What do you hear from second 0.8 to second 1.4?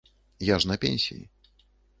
пенсіі.